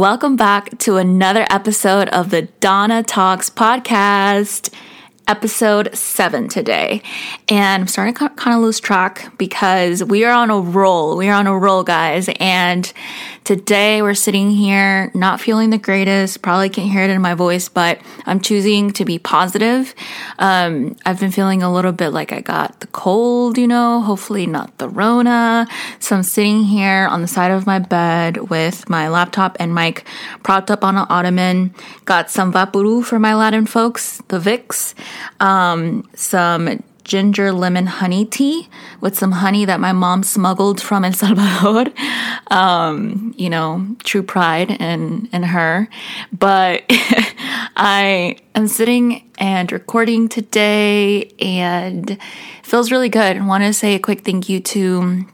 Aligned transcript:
Welcome 0.00 0.36
back 0.36 0.78
to 0.78 0.96
another 0.96 1.46
episode 1.50 2.08
of 2.08 2.30
the 2.30 2.48
Donna 2.60 3.02
Talks 3.02 3.50
podcast 3.50 4.72
episode 5.28 5.94
seven 5.94 6.48
today. 6.48 7.02
And 7.50 7.82
I'm 7.82 7.86
starting 7.86 8.14
to 8.14 8.30
kind 8.30 8.56
of 8.56 8.62
lose 8.62 8.80
track 8.80 9.30
because 9.36 10.02
we 10.02 10.24
are 10.24 10.32
on 10.32 10.48
a 10.48 10.58
roll. 10.58 11.18
We 11.18 11.28
are 11.28 11.34
on 11.34 11.46
a 11.46 11.54
roll, 11.54 11.82
guys. 11.82 12.30
And 12.40 12.90
today 13.50 14.00
we're 14.00 14.14
sitting 14.14 14.52
here 14.52 15.10
not 15.12 15.40
feeling 15.40 15.70
the 15.70 15.78
greatest. 15.78 16.40
Probably 16.40 16.68
can't 16.68 16.88
hear 16.88 17.02
it 17.02 17.10
in 17.10 17.20
my 17.20 17.34
voice, 17.34 17.68
but 17.68 18.00
I'm 18.24 18.38
choosing 18.38 18.92
to 18.92 19.04
be 19.04 19.18
positive. 19.18 19.92
Um, 20.38 20.94
I've 21.04 21.18
been 21.18 21.32
feeling 21.32 21.60
a 21.60 21.72
little 21.72 21.90
bit 21.90 22.10
like 22.10 22.30
I 22.30 22.42
got 22.42 22.78
the 22.78 22.86
cold, 22.86 23.58
you 23.58 23.66
know, 23.66 24.02
hopefully 24.02 24.46
not 24.46 24.78
the 24.78 24.88
Rona. 24.88 25.66
So 25.98 26.14
I'm 26.14 26.22
sitting 26.22 26.62
here 26.62 27.08
on 27.10 27.22
the 27.22 27.26
side 27.26 27.50
of 27.50 27.66
my 27.66 27.80
bed 27.80 28.50
with 28.50 28.88
my 28.88 29.08
laptop 29.08 29.56
and 29.58 29.74
mic 29.74 30.04
propped 30.44 30.70
up 30.70 30.84
on 30.84 30.96
an 30.96 31.08
ottoman. 31.10 31.74
Got 32.04 32.30
some 32.30 32.52
VapoRub 32.52 33.04
for 33.04 33.18
my 33.18 33.34
Latin 33.34 33.66
folks, 33.66 34.22
the 34.28 34.38
Vicks 34.38 34.94
um, 35.40 36.08
some 36.14 36.84
ginger 37.10 37.50
lemon 37.50 37.86
honey 37.86 38.24
tea 38.24 38.68
with 39.00 39.18
some 39.18 39.32
honey 39.32 39.64
that 39.64 39.80
my 39.80 39.90
mom 39.90 40.22
smuggled 40.22 40.80
from 40.80 41.04
El 41.04 41.12
Salvador. 41.12 41.86
Um, 42.50 43.32
you 43.36 43.48
know, 43.48 43.94
true 44.02 44.24
pride 44.24 44.72
in 44.72 45.28
in 45.32 45.44
her. 45.44 45.88
But 46.36 46.82
I 47.76 48.38
am 48.56 48.66
sitting 48.66 49.30
and 49.38 49.70
recording 49.70 50.28
today 50.28 51.30
and 51.38 52.18
feels 52.64 52.90
really 52.90 53.08
good. 53.08 53.36
I 53.36 53.46
want 53.46 53.62
to 53.62 53.72
say 53.72 53.94
a 53.94 54.00
quick 54.00 54.22
thank 54.22 54.48
you 54.48 54.58
to 54.58 55.26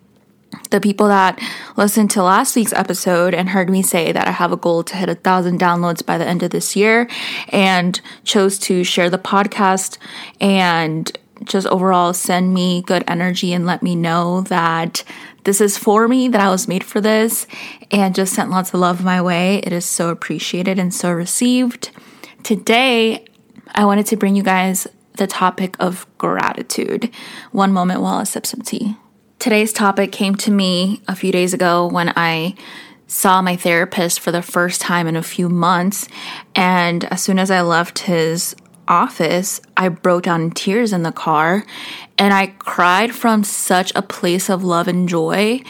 the 0.71 0.81
people 0.81 1.09
that 1.09 1.41
listened 1.79 2.11
to 2.11 2.23
last 2.23 2.55
week's 2.55 2.75
episode 2.75 3.33
and 3.33 3.49
heard 3.49 3.71
me 3.71 3.81
say 3.81 4.13
that 4.13 4.29
I 4.29 4.33
have 4.33 4.53
a 4.53 4.59
goal 4.59 4.83
to 4.85 4.97
hit 4.97 5.09
a 5.09 5.15
thousand 5.15 5.59
downloads 5.59 6.05
by 6.05 6.19
the 6.19 6.27
end 6.27 6.43
of 6.43 6.51
this 6.51 6.77
year 6.77 7.09
and 7.49 7.99
chose 8.25 8.59
to 8.61 8.85
share 8.85 9.09
the 9.09 9.19
podcast 9.19 9.97
and 10.39 11.17
just 11.45 11.67
overall 11.69 12.13
send 12.13 12.53
me 12.55 12.83
good 12.83 13.05
energy 13.07 13.53
and 13.53 13.67
let 13.67 13.83
me 13.83 13.95
know 13.95 14.43
that 14.43 15.05
this 15.45 15.61
is 15.61 15.79
for 15.79 16.09
me, 16.09 16.29
that 16.29 16.41
I 16.41 16.51
was 16.51 16.67
made 16.67 16.83
for 16.83 17.01
this, 17.01 17.47
and 17.91 18.15
just 18.15 18.35
sent 18.35 18.51
lots 18.51 18.75
of 18.75 18.81
love 18.81 19.05
my 19.05 19.23
way. 19.23 19.59
It 19.59 19.73
is 19.73 19.85
so 19.85 20.09
appreciated 20.09 20.79
and 20.79 20.93
so 20.93 21.13
received. 21.13 21.91
Today, 22.43 23.25
I 23.75 23.85
wanted 23.85 24.07
to 24.07 24.17
bring 24.17 24.35
you 24.35 24.43
guys 24.43 24.87
the 25.15 25.27
topic 25.27 25.77
of 25.79 26.07
gratitude. 26.19 27.11
One 27.53 27.73
moment 27.73 28.01
while 28.01 28.17
I 28.17 28.25
sip 28.25 28.47
some 28.47 28.63
tea. 28.63 28.97
Today's 29.39 29.73
topic 29.73 30.13
came 30.13 30.35
to 30.37 30.51
me 30.51 31.03
a 31.07 31.15
few 31.15 31.31
days 31.31 31.55
ago 31.55 31.87
when 31.87 32.13
I 32.17 32.55
saw 33.07 33.41
my 33.41 33.55
therapist 33.55 34.19
for 34.19 34.33
the 34.33 34.43
first 34.43 34.81
time 34.81 35.07
in 35.07 35.17
a 35.17 35.23
few 35.23 35.49
months. 35.49 36.09
And 36.55 37.05
as 37.05 37.23
soon 37.23 37.39
as 37.39 37.51
I 37.51 37.61
left 37.61 38.01
his 38.01 38.57
office, 38.89 39.61
I 39.77 39.89
broke 39.89 40.25
down 40.25 40.43
in 40.43 40.51
tears 40.51 40.93
in 40.93 41.03
the 41.03 41.13
car 41.13 41.65
and 42.19 42.33
I 42.33 42.49
cried 42.59 43.15
from 43.15 43.45
such 43.45 43.93
a 43.95 44.03
place 44.03 44.49
of 44.49 44.65
love 44.65 44.89
and 44.89 45.09
joy. 45.09 45.63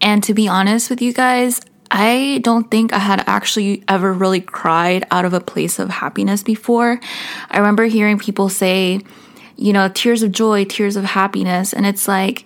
And 0.00 0.22
to 0.24 0.34
be 0.34 0.48
honest 0.48 0.90
with 0.90 1.00
you 1.00 1.12
guys, 1.12 1.60
I 1.90 2.40
don't 2.42 2.70
think 2.70 2.92
I 2.92 2.98
had 2.98 3.22
actually 3.26 3.84
ever 3.88 4.12
really 4.12 4.40
cried 4.40 5.06
out 5.10 5.24
of 5.24 5.32
a 5.32 5.40
place 5.40 5.78
of 5.78 5.90
happiness 5.90 6.42
before. 6.42 7.00
I 7.50 7.58
remember 7.58 7.84
hearing 7.84 8.18
people 8.18 8.48
say, 8.48 9.00
you 9.56 9.72
know, 9.72 9.88
tears 9.88 10.22
of 10.22 10.32
joy, 10.32 10.64
tears 10.64 10.96
of 10.96 11.04
happiness. 11.04 11.72
And 11.72 11.86
it's 11.86 12.08
like, 12.08 12.44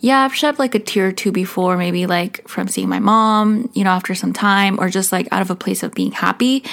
yeah, 0.00 0.20
I've 0.20 0.34
shed 0.34 0.58
like 0.58 0.74
a 0.74 0.78
tear 0.78 1.08
or 1.08 1.12
two 1.12 1.32
before, 1.32 1.76
maybe 1.76 2.06
like 2.06 2.46
from 2.46 2.68
seeing 2.68 2.88
my 2.88 3.00
mom, 3.00 3.70
you 3.74 3.84
know, 3.84 3.90
after 3.90 4.14
some 4.14 4.32
time, 4.32 4.78
or 4.78 4.88
just 4.88 5.12
like 5.12 5.26
out 5.32 5.42
of 5.42 5.50
a 5.50 5.56
place 5.56 5.82
of 5.82 5.94
being 5.94 6.12
happy, 6.12 6.64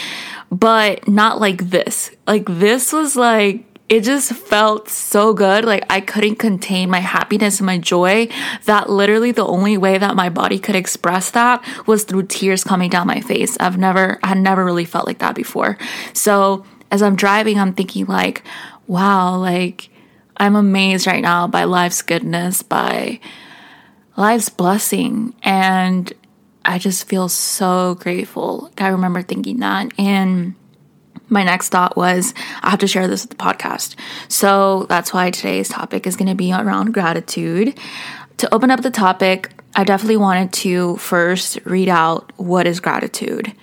but 0.51 1.07
not 1.07 1.39
like 1.39 1.69
this. 1.69 2.11
Like, 2.27 2.45
this 2.47 2.93
was 2.93 3.15
like, 3.15 3.63
it 3.87 4.01
just 4.01 4.31
felt 4.31 4.89
so 4.89 5.33
good. 5.33 5.65
Like, 5.65 5.85
I 5.89 6.01
couldn't 6.01 6.37
contain 6.37 6.89
my 6.89 6.99
happiness 6.99 7.59
and 7.59 7.67
my 7.67 7.77
joy. 7.77 8.27
That 8.65 8.89
literally 8.89 9.31
the 9.31 9.45
only 9.45 9.77
way 9.77 9.97
that 9.97 10.15
my 10.15 10.29
body 10.29 10.57
could 10.57 10.75
express 10.75 11.31
that 11.31 11.63
was 11.87 12.03
through 12.03 12.23
tears 12.23 12.63
coming 12.63 12.89
down 12.89 13.07
my 13.07 13.21
face. 13.21 13.57
I've 13.59 13.77
never, 13.77 14.19
I 14.23 14.29
had 14.29 14.39
never 14.39 14.65
really 14.65 14.85
felt 14.85 15.05
like 15.05 15.19
that 15.19 15.35
before. 15.35 15.77
So, 16.13 16.65
as 16.91 17.01
I'm 17.01 17.15
driving, 17.15 17.59
I'm 17.59 17.73
thinking, 17.73 18.05
like, 18.05 18.43
wow, 18.87 19.37
like, 19.37 19.89
I'm 20.37 20.55
amazed 20.55 21.07
right 21.07 21.21
now 21.21 21.47
by 21.47 21.63
life's 21.63 22.01
goodness, 22.01 22.61
by 22.61 23.19
life's 24.17 24.49
blessing. 24.49 25.33
And 25.43 26.11
I 26.63 26.79
just 26.79 27.07
feel 27.07 27.29
so 27.29 27.95
grateful. 27.95 28.71
I 28.77 28.87
remember 28.87 29.21
thinking 29.21 29.59
that. 29.59 29.91
And 29.97 30.55
my 31.29 31.43
next 31.43 31.69
thought 31.69 31.95
was, 31.95 32.33
I 32.61 32.69
have 32.69 32.79
to 32.79 32.87
share 32.87 33.07
this 33.07 33.23
with 33.23 33.37
the 33.37 33.43
podcast. 33.43 33.95
So 34.27 34.85
that's 34.89 35.13
why 35.13 35.31
today's 35.31 35.69
topic 35.69 36.05
is 36.05 36.15
going 36.15 36.29
to 36.29 36.35
be 36.35 36.51
around 36.51 36.93
gratitude. 36.93 37.77
To 38.37 38.53
open 38.53 38.71
up 38.71 38.81
the 38.81 38.91
topic, 38.91 39.51
I 39.75 39.83
definitely 39.83 40.17
wanted 40.17 40.53
to 40.53 40.97
first 40.97 41.59
read 41.65 41.89
out 41.89 42.31
what 42.37 42.67
is 42.67 42.79
gratitude. 42.79 43.53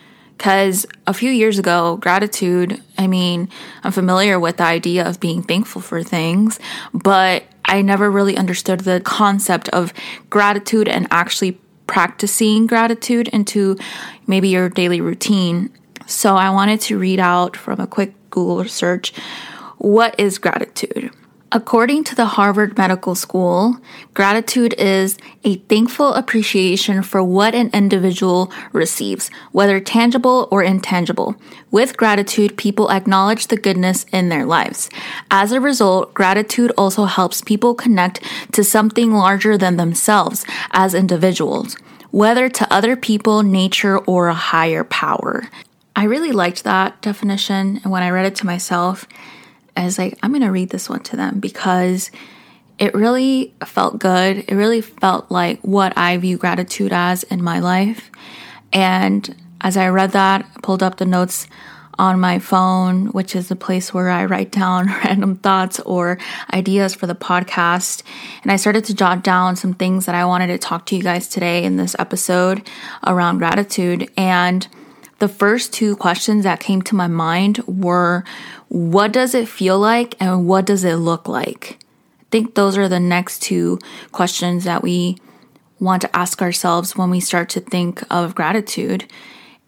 Because 0.43 0.87
a 1.07 1.15
few 1.15 1.31
years 1.31 1.61
ago, 1.61 1.99
gratitude, 1.99 2.83
I 2.99 3.07
mean, 3.07 3.49
I'm 3.85 3.93
familiar 3.93 4.41
with 4.41 4.57
the 4.57 4.65
idea 4.65 5.09
of 5.09 5.21
being 5.21 5.41
thankful 5.41 5.81
for 5.81 6.03
things, 6.03 6.59
but 6.93 7.45
I 7.65 7.81
never 7.83 8.11
really 8.11 8.37
understood 8.37 8.81
the 8.81 9.01
concept 9.01 9.69
of 9.69 9.93
gratitude 10.31 10.89
and 10.89 11.07
actually 11.13 11.61
practicing 11.87 12.67
gratitude 12.67 13.29
into 13.29 13.77
maybe 14.27 14.49
your 14.49 14.69
daily 14.69 15.01
routine. 15.01 15.71
So 16.09 16.35
I 16.35 16.51
wanted 16.51 16.81
to 16.81 16.99
read 16.99 17.21
out 17.21 17.57
from 17.57 17.79
a 17.79 17.87
quick 17.87 18.13
Google 18.31 18.65
search 18.65 19.13
what 19.79 20.19
is 20.19 20.39
gratitude? 20.39 21.13
According 21.55 22.05
to 22.05 22.15
the 22.15 22.25
Harvard 22.25 22.79
Medical 22.79 23.15
School, 23.15 23.77
gratitude 24.15 24.75
is 24.79 25.19
a 25.45 25.57
thankful 25.57 26.15
appreciation 26.15 27.03
for 27.03 27.23
what 27.23 27.55
an 27.55 27.69
individual 27.75 28.51
receives, 28.73 29.31
whether 29.53 29.79
tangible 29.79 30.49
or 30.51 30.63
intangible. 30.63 31.37
With 31.71 31.99
gratitude, 31.99 32.57
people 32.57 32.91
acknowledge 32.91 33.49
the 33.49 33.59
goodness 33.59 34.07
in 34.13 34.31
their 34.31 34.47
lives. 34.47 34.89
As 35.31 35.53
a 35.53 35.61
result, 35.61 36.15
gratitude 36.15 36.73
also 36.79 37.05
helps 37.05 37.43
people 37.43 37.75
connect 37.75 38.23
to 38.53 38.65
something 38.65 39.13
larger 39.13 39.59
than 39.59 39.77
themselves 39.77 40.47
as 40.71 40.95
individuals, 40.95 41.77
whether 42.13 42.49
to 42.49 42.73
other 42.73 42.97
people, 42.97 43.43
nature, 43.43 43.99
or 43.99 44.29
a 44.29 44.35
higher 44.35 44.85
power. 44.85 45.51
I 45.95 46.05
really 46.05 46.33
liked 46.33 46.65
that 46.65 47.03
definition, 47.03 47.79
and 47.83 47.93
when 47.93 48.03
I 48.03 48.09
read 48.09 48.25
it 48.25 48.37
to 48.37 48.47
myself, 48.47 49.07
I 49.77 49.85
was 49.85 49.99
like, 49.99 50.19
I'm 50.23 50.31
going 50.31 50.43
to 50.43 50.51
read 50.51 50.71
this 50.71 50.89
one 50.89 51.03
to 51.05 51.17
them 51.17 51.41
because 51.41 52.11
it 52.79 52.95
really 52.95 53.55
felt 53.65 53.99
good. 53.99 54.45
It 54.49 54.55
really 54.55 54.81
felt 54.81 55.31
like 55.31 55.61
what 55.63 55.97
I 55.97 56.17
view 56.17 56.37
gratitude 56.37 56.93
as 56.93 57.23
in 57.25 57.43
my 57.43 57.61
life. 57.61 58.11
And 58.73 59.35
as 59.61 59.77
I 59.77 59.89
read 59.89 60.13
that, 60.13 60.45
I 60.45 60.61
pulled 60.61 60.83
up 60.83 60.97
the 60.97 61.07
notes 61.07 61.47
on 61.99 62.19
my 62.19 62.39
phone, 62.39 63.07
which 63.09 63.37
is 63.37 63.49
the 63.49 63.57
place 63.57 63.93
where 63.93 64.11
I 64.11 64.25
write 64.25 64.51
down 64.51 64.87
random 65.05 65.37
thoughts 65.37 65.79
or 65.81 66.19
ideas 66.53 66.95
for 66.95 67.07
the 67.07 67.15
podcast. 67.15 68.03
And 68.43 68.51
I 68.51 68.57
started 68.57 68.85
to 68.87 68.95
jot 68.95 69.23
down 69.23 69.57
some 69.57 69.75
things 69.75 70.07
that 70.07 70.15
I 70.15 70.25
wanted 70.25 70.49
to 70.49 70.59
talk 70.59 70.87
to 70.87 70.97
you 70.97 71.03
guys 71.03 71.29
today 71.29 71.65
in 71.65 71.77
this 71.77 71.95
episode 71.99 72.69
around 73.07 73.39
gratitude. 73.39 74.11
And 74.17 74.67
the 75.19 75.29
first 75.29 75.73
two 75.73 75.95
questions 75.97 76.43
that 76.43 76.59
came 76.59 76.83
to 76.83 76.97
my 76.97 77.07
mind 77.07 77.59
were 77.69 78.25
what 78.73 79.13
does 79.13 79.35
it 79.35 79.49
feel 79.49 79.79
like 79.79 80.17
and 80.19 80.49
what 80.49 80.65
does 80.65 80.83
it 80.83 80.97
look 80.97 81.29
like? 81.29 81.79
I 82.21 82.25
think 82.31 82.55
those 82.55 82.79
are 82.79 82.89
the 82.89 82.99
next 82.99 83.43
two 83.43 83.79
questions 84.13 84.65
that 84.65 84.83
we 84.83 85.19
want 85.79 86.01
to 86.01 86.17
ask 86.17 86.41
ourselves 86.41 86.97
when 86.97 87.11
we 87.11 87.21
start 87.21 87.51
to 87.51 87.61
think 87.61 88.03
of 88.11 88.35
gratitude 88.35 89.05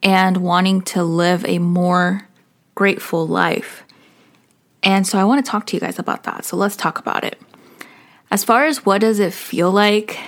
and 0.03 0.39
wanting 0.39 0.81
to 0.81 1.05
live 1.05 1.45
a 1.45 1.59
more 1.59 2.27
grateful 2.75 3.27
life. 3.27 3.85
And 4.83 5.07
so 5.07 5.19
I 5.19 5.25
want 5.25 5.45
to 5.45 5.51
talk 5.51 5.67
to 5.67 5.77
you 5.77 5.81
guys 5.81 5.99
about 5.99 6.23
that. 6.23 6.47
So 6.47 6.57
let's 6.57 6.75
talk 6.77 6.99
about 6.99 7.25
it. 7.25 7.39
As 8.31 8.43
far 8.43 8.65
as 8.65 8.87
what 8.87 9.03
does 9.03 9.19
it 9.19 9.35
feel 9.35 9.71
like, 9.71 10.19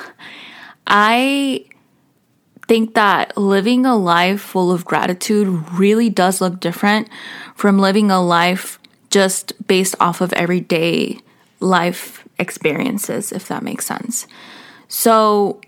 I 0.86 1.66
think 2.68 2.94
that 2.94 3.36
living 3.36 3.86
a 3.86 3.96
life 3.96 4.40
full 4.40 4.70
of 4.70 4.84
gratitude 4.84 5.48
really 5.72 6.10
does 6.10 6.40
look 6.40 6.60
different 6.60 7.08
from 7.54 7.78
living 7.78 8.10
a 8.10 8.22
life 8.22 8.78
just 9.10 9.54
based 9.66 9.96
off 9.98 10.20
of 10.20 10.32
everyday 10.34 11.18
life 11.60 12.28
experiences, 12.38 13.32
if 13.32 13.48
that 13.48 13.62
makes 13.62 13.86
sense. 13.86 14.26
So, 14.86 15.60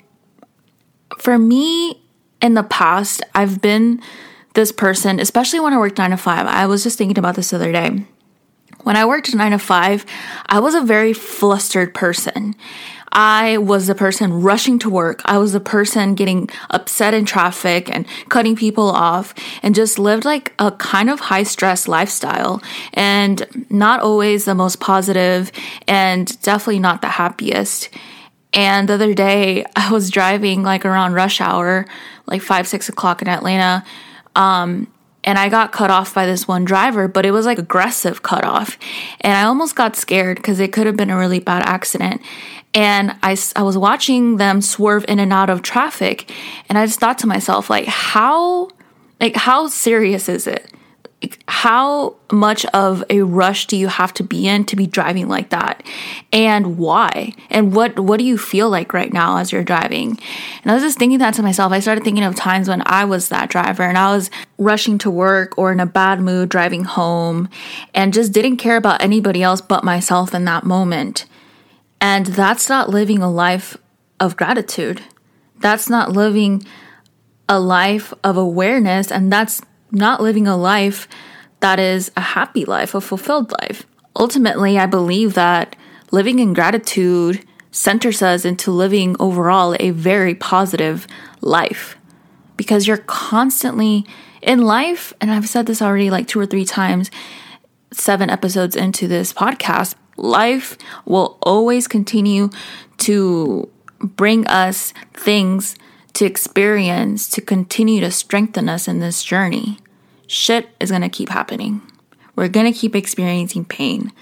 for 1.18 1.38
me, 1.38 2.00
in 2.40 2.54
the 2.54 2.62
past, 2.62 3.22
I've 3.34 3.60
been 3.60 4.00
this 4.54 4.72
person, 4.72 5.20
especially 5.20 5.60
when 5.60 5.72
I 5.72 5.78
worked 5.78 5.98
nine 5.98 6.10
to 6.10 6.16
five. 6.16 6.46
I 6.46 6.66
was 6.66 6.82
just 6.82 6.98
thinking 6.98 7.18
about 7.18 7.34
this 7.34 7.50
the 7.50 7.56
other 7.56 7.72
day. 7.72 8.04
When 8.82 8.96
I 8.96 9.04
worked 9.04 9.34
nine 9.34 9.52
to 9.52 9.58
five, 9.58 10.06
I 10.46 10.60
was 10.60 10.74
a 10.74 10.80
very 10.80 11.12
flustered 11.12 11.94
person. 11.94 12.54
I 13.12 13.58
was 13.58 13.88
the 13.88 13.94
person 13.94 14.40
rushing 14.40 14.78
to 14.80 14.90
work. 14.90 15.20
I 15.24 15.38
was 15.38 15.52
the 15.52 15.60
person 15.60 16.14
getting 16.14 16.48
upset 16.70 17.12
in 17.12 17.24
traffic 17.24 17.90
and 17.92 18.06
cutting 18.28 18.54
people 18.54 18.88
off 18.88 19.34
and 19.62 19.74
just 19.74 19.98
lived 19.98 20.24
like 20.24 20.52
a 20.58 20.70
kind 20.70 21.10
of 21.10 21.18
high 21.18 21.42
stress 21.42 21.88
lifestyle 21.88 22.62
and 22.94 23.66
not 23.68 24.00
always 24.00 24.44
the 24.44 24.54
most 24.54 24.78
positive 24.78 25.50
and 25.88 26.40
definitely 26.42 26.78
not 26.78 27.02
the 27.02 27.08
happiest. 27.08 27.90
And 28.52 28.88
the 28.88 28.94
other 28.94 29.14
day, 29.14 29.64
I 29.76 29.90
was 29.90 30.10
driving 30.10 30.62
like 30.62 30.84
around 30.84 31.14
rush 31.14 31.40
hour, 31.40 31.86
like 32.26 32.42
five, 32.42 32.68
six 32.68 32.88
o'clock 32.88 33.22
in 33.22 33.28
Atlanta. 33.28 33.84
Um, 34.36 34.86
and 35.30 35.38
I 35.38 35.48
got 35.48 35.70
cut 35.70 35.92
off 35.92 36.12
by 36.12 36.26
this 36.26 36.48
one 36.48 36.64
driver, 36.64 37.06
but 37.06 37.24
it 37.24 37.30
was 37.30 37.46
like 37.46 37.60
aggressive 37.60 38.20
cut 38.20 38.44
off. 38.44 38.76
And 39.20 39.32
I 39.32 39.44
almost 39.44 39.76
got 39.76 39.94
scared 39.94 40.38
because 40.38 40.58
it 40.58 40.72
could 40.72 40.88
have 40.88 40.96
been 40.96 41.08
a 41.08 41.16
really 41.16 41.38
bad 41.38 41.62
accident. 41.62 42.20
And 42.74 43.14
I, 43.22 43.36
I 43.54 43.62
was 43.62 43.78
watching 43.78 44.38
them 44.38 44.60
swerve 44.60 45.04
in 45.06 45.20
and 45.20 45.32
out 45.32 45.48
of 45.48 45.62
traffic. 45.62 46.32
And 46.68 46.76
I 46.76 46.84
just 46.84 46.98
thought 46.98 47.16
to 47.18 47.28
myself, 47.28 47.70
like, 47.70 47.86
how, 47.86 48.70
like, 49.20 49.36
how 49.36 49.68
serious 49.68 50.28
is 50.28 50.48
it? 50.48 50.68
How 51.48 52.16
much 52.32 52.64
of 52.66 53.04
a 53.10 53.20
rush 53.20 53.66
do 53.66 53.76
you 53.76 53.88
have 53.88 54.14
to 54.14 54.22
be 54.22 54.48
in 54.48 54.64
to 54.64 54.76
be 54.76 54.86
driving 54.86 55.28
like 55.28 55.50
that? 55.50 55.82
And 56.32 56.78
why? 56.78 57.34
And 57.50 57.74
what 57.74 57.98
what 57.98 58.18
do 58.18 58.24
you 58.24 58.38
feel 58.38 58.70
like 58.70 58.94
right 58.94 59.12
now 59.12 59.36
as 59.36 59.52
you're 59.52 59.64
driving? 59.64 60.18
And 60.62 60.70
i 60.70 60.74
was 60.74 60.82
just 60.82 60.98
thinking 60.98 61.18
that 61.18 61.34
to 61.34 61.42
myself. 61.42 61.72
I 61.72 61.80
started 61.80 62.04
thinking 62.04 62.24
of 62.24 62.34
times 62.34 62.68
when 62.68 62.82
i 62.86 63.04
was 63.04 63.28
that 63.28 63.50
driver 63.50 63.82
and 63.82 63.98
i 63.98 64.14
was 64.14 64.30
rushing 64.56 64.96
to 64.98 65.10
work 65.10 65.56
or 65.58 65.72
in 65.72 65.80
a 65.80 65.86
bad 65.86 66.20
mood 66.20 66.48
driving 66.48 66.84
home 66.84 67.48
and 67.94 68.14
just 68.14 68.32
didn't 68.32 68.56
care 68.56 68.76
about 68.76 69.02
anybody 69.02 69.42
else 69.42 69.60
but 69.60 69.84
myself 69.84 70.34
in 70.34 70.44
that 70.46 70.64
moment. 70.64 71.26
And 72.00 72.26
that's 72.26 72.68
not 72.68 72.88
living 72.88 73.20
a 73.20 73.30
life 73.30 73.76
of 74.18 74.36
gratitude. 74.36 75.02
That's 75.58 75.90
not 75.90 76.12
living 76.12 76.64
a 77.46 77.60
life 77.60 78.14
of 78.24 78.36
awareness 78.38 79.10
and 79.10 79.30
that's 79.30 79.60
not 79.92 80.22
living 80.22 80.46
a 80.46 80.56
life 80.56 81.08
that 81.60 81.78
is 81.78 82.10
a 82.16 82.20
happy 82.20 82.64
life, 82.64 82.94
a 82.94 83.00
fulfilled 83.00 83.52
life. 83.60 83.86
Ultimately, 84.16 84.78
I 84.78 84.86
believe 84.86 85.34
that 85.34 85.76
living 86.10 86.38
in 86.38 86.54
gratitude 86.54 87.44
centers 87.70 88.22
us 88.22 88.44
into 88.44 88.70
living 88.70 89.16
overall 89.20 89.76
a 89.78 89.90
very 89.90 90.34
positive 90.34 91.06
life 91.40 91.96
because 92.56 92.86
you're 92.86 92.98
constantly 92.98 94.04
in 94.42 94.62
life, 94.62 95.12
and 95.20 95.30
I've 95.30 95.48
said 95.48 95.66
this 95.66 95.82
already 95.82 96.10
like 96.10 96.26
two 96.26 96.40
or 96.40 96.46
three 96.46 96.64
times, 96.64 97.10
seven 97.92 98.30
episodes 98.30 98.76
into 98.76 99.06
this 99.06 99.32
podcast, 99.32 99.94
life 100.16 100.76
will 101.04 101.38
always 101.42 101.88
continue 101.88 102.50
to 102.98 103.68
bring 103.98 104.46
us 104.46 104.92
things 105.12 105.76
to 106.14 106.24
experience 106.24 107.28
to 107.30 107.40
continue 107.40 108.00
to 108.00 108.10
strengthen 108.10 108.68
us 108.68 108.88
in 108.88 109.00
this 109.00 109.22
journey 109.22 109.78
shit 110.30 110.68
is 110.78 110.90
to 111.02 111.08
keep 111.08 111.28
happening. 111.28 111.82
We're 112.36 112.48
to 112.72 112.78
keep 112.78 112.94
experiencing 112.94 113.64
pain. 113.64 114.12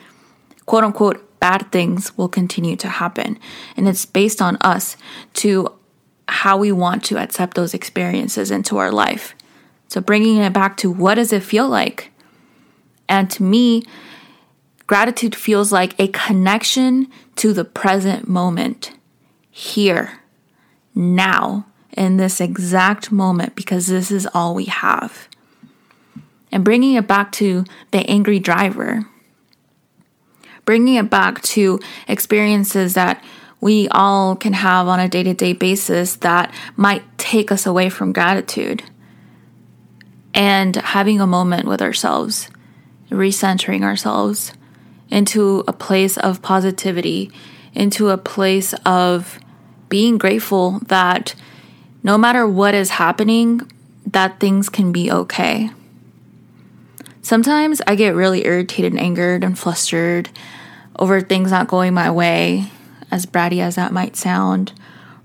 Quote 0.65 0.85
unquote, 0.85 1.39
bad 1.39 1.71
things 1.71 2.17
will 2.17 2.29
continue 2.29 2.77
to 2.77 2.89
happen. 2.89 3.39
And 3.77 3.87
it's 3.87 4.07
based 4.07 4.41
on 4.41 4.57
us 4.63 4.97
to 5.35 5.73
how 6.29 6.57
we 6.57 6.73
want 6.73 7.05
to 7.05 7.19
accept 7.19 7.55
those 7.55 7.75
experiences 7.75 8.51
into 8.51 8.79
our 8.79 8.91
life. 8.91 9.35
So 9.89 10.01
bringing 10.01 10.39
it 10.39 10.53
back 10.53 10.77
to 10.79 10.91
what 10.91 11.15
does 11.15 11.33
it 11.33 11.43
feel 11.43 11.69
like? 11.69 12.11
And 13.09 13.31
to 13.31 13.43
me, 13.43 13.85
gratitude 14.87 15.35
feels 15.35 15.73
like 15.73 15.99
a 15.99 16.09
connection 16.09 17.09
to 17.37 17.53
the 17.53 17.65
present 17.65 18.29
moment, 18.29 18.93
here, 19.51 20.21
now, 20.95 21.67
in 21.97 22.17
this 22.17 22.41
exact 22.41 23.11
moment, 23.11 23.55
because 23.57 23.87
this 23.87 24.11
is 24.11 24.29
all 24.35 24.55
we 24.55 24.67
have 24.67 25.29
and 26.51 26.65
bringing 26.65 26.95
it 26.95 27.07
back 27.07 27.33
to 27.33 27.65
the 27.91 27.99
angry 28.09 28.39
driver, 28.39 29.07
bringing 30.65 30.95
it 30.95 31.11
back 31.11 31.43
to 31.43 31.81
experiences 32.07 32.95
that 32.95 33.23
we 33.61 33.89
all 33.91 34.37
can 34.37 34.53
have 34.53 34.87
on 34.87 35.01
a 35.01 35.09
day 35.09 35.23
to 35.23 35.35
day 35.35 35.53
basis 35.53 36.17
that 36.17 36.53
might 36.77 37.03
take 37.19 37.51
us 37.51 37.67
away 37.67 37.91
from 37.91 38.13
gratitude. 38.13 38.83
And 40.35 40.77
having 40.77 41.21
a 41.21 41.27
moment 41.27 41.67
with 41.67 41.83
ourselves, 41.83 42.49
recentering 43.11 43.83
ourselves 43.83 44.53
into 45.11 45.65
a 45.67 45.73
place 45.73 46.17
of 46.19 46.43
positivity, 46.43 47.33
into 47.75 48.11
a 48.11 48.19
place 48.19 48.75
of 48.87 49.41
being 49.89 50.19
grateful 50.19 50.81
that 50.87 51.35
no 52.09 52.17
matter 52.17 52.47
what 52.47 52.75
is 52.75 52.89
happening, 52.89 53.71
that 54.07 54.41
things 54.41 54.71
can 54.71 54.93
be 54.93 55.13
okay. 55.13 55.69
Sometimes 57.21 57.83
I 57.87 57.97
get 57.97 58.15
really 58.15 58.47
irritated 58.47 58.93
and 58.93 59.01
angered 59.01 59.45
and 59.45 59.59
flustered 59.59 60.31
over 60.99 61.21
things 61.21 61.51
not 61.51 61.69
going 61.69 61.93
my 61.93 62.11
way, 62.11 62.65
as 63.11 63.27
bratty 63.27 63.61
as 63.61 63.75
that 63.75 63.93
might 63.93 64.17
sound, 64.17 64.73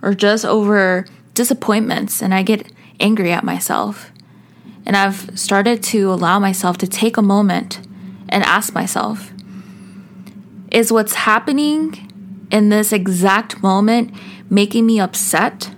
or 0.02 0.14
just 0.14 0.44
over 0.44 1.06
disappointments, 1.34 2.22
and 2.22 2.34
I 2.34 2.44
get 2.44 2.70
angry 3.00 3.32
at 3.32 3.46
myself. 3.46 4.12
And 4.86 4.98
I've 4.98 5.40
started 5.40 5.82
to 5.84 6.12
allow 6.12 6.38
myself 6.38 6.78
to 6.80 6.88
take 6.88 7.16
a 7.16 7.22
moment 7.22 7.80
and 8.28 8.44
ask 8.44 8.74
myself 8.74 9.32
Is 10.70 10.92
what's 10.92 11.14
happening 11.14 12.12
in 12.52 12.68
this 12.68 12.92
exact 12.92 13.64
moment 13.64 14.14
making 14.50 14.86
me 14.86 15.00
upset? 15.00 15.73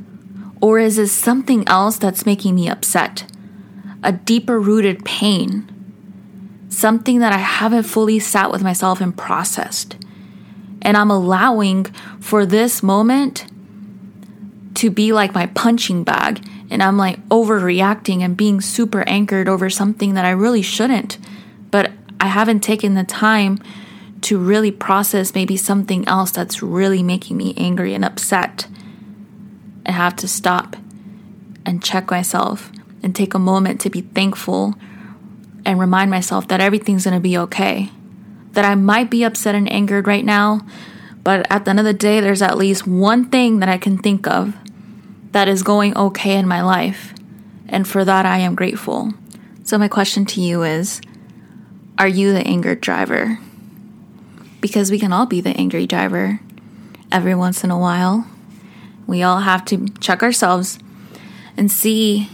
Or 0.65 0.79
is 0.79 0.97
it 0.97 1.09
something 1.09 1.63
else 1.67 2.00
that's 2.00 2.25
making 2.25 2.56
me 2.56 2.67
upset? 2.67 3.31
A 4.01 4.12
deeper 4.12 4.59
rooted 4.59 5.06
pain 5.06 5.71
something 6.69 7.19
that 7.19 7.31
I 7.31 7.38
haven't 7.38 7.83
fully 7.83 8.17
sat 8.17 8.51
with 8.51 8.63
myself 8.63 9.00
and 9.00 9.15
processed. 9.15 9.95
And 10.81 10.97
I'm 10.97 11.12
allowing 11.12 11.83
for 12.19 12.47
this 12.47 12.81
moment 12.81 13.45
to 14.73 14.89
be 14.89 15.13
like 15.13 15.35
my 15.35 15.45
punching 15.45 16.03
bag. 16.03 16.44
And 16.71 16.81
I'm 16.81 16.97
like 16.97 17.23
overreacting 17.29 18.21
and 18.21 18.35
being 18.35 18.59
super 18.59 19.07
anchored 19.07 19.47
over 19.47 19.69
something 19.69 20.15
that 20.15 20.25
I 20.25 20.31
really 20.31 20.63
shouldn't. 20.63 21.19
But 21.69 21.91
I 22.19 22.25
haven't 22.25 22.62
taken 22.62 22.95
the 22.95 23.03
time 23.03 23.59
to 24.21 24.39
really 24.39 24.71
process 24.71 25.36
maybe 25.36 25.57
something 25.57 26.07
else 26.07 26.31
that's 26.31 26.63
really 26.63 27.03
making 27.03 27.38
me 27.38 27.53
angry 27.55 27.93
and 27.93 28.03
upset. 28.03 28.65
I 29.86 29.92
have 29.92 30.15
to 30.18 30.27
stop 30.27 30.75
and 31.65 31.84
check 31.84 32.10
myself 32.10 32.72
and 33.04 33.15
take 33.15 33.34
a 33.34 33.39
moment 33.39 33.82
to 33.82 33.89
be 33.89 34.01
thankful 34.01 34.75
and 35.65 35.80
remind 35.80 36.12
myself 36.12 36.48
that 36.48 36.62
everything's 36.62 37.06
going 37.06 37.15
to 37.15 37.20
be 37.20 37.38
okay. 37.38 37.89
That 38.54 38.65
I 38.65 38.75
might 38.75 39.10
be 39.10 39.24
upset 39.24 39.56
and 39.56 39.72
angered 39.72 40.08
right 40.08 40.24
now, 40.24 40.62
but 41.24 41.46
at 41.50 41.65
the 41.65 41.72
end 41.72 41.80
of 41.80 41.86
the 41.86 41.94
day, 41.94 42.20
there's 42.20 42.42
at 42.42 42.58
least 42.58 42.88
one 42.88 43.30
thing 43.30 43.60
that 43.60 43.70
I 43.70 43.77
can 43.77 43.98
think 43.98 44.27
of 44.27 44.56
that 45.32 45.48
is 45.48 45.63
going 45.63 45.98
okay 45.98 46.38
in 46.38 46.48
my 46.48 46.62
life. 46.62 47.13
And 47.68 47.88
for 47.88 48.06
that, 48.06 48.25
I 48.25 48.38
am 48.38 48.56
grateful. 48.56 49.12
So, 49.63 49.77
my 49.77 49.88
question 49.88 50.25
to 50.27 50.42
you 50.42 50.63
is 50.63 51.01
Are 51.98 52.08
you 52.08 52.32
the 52.32 52.46
angered 52.46 52.80
driver? 52.80 53.39
Because 54.62 54.92
we 54.92 55.00
can 55.00 55.12
all 55.12 55.25
be 55.25 55.42
the 55.42 55.50
angry 55.50 55.88
driver 55.88 56.39
every 57.12 57.36
once 57.36 57.63
in 57.63 57.72
a 57.72 57.80
while. 57.80 58.27
We 59.07 59.24
all 59.24 59.39
have 59.39 59.65
to 59.65 59.88
check 60.00 60.24
ourselves 60.24 60.79
and 61.57 61.71
see 61.71 62.29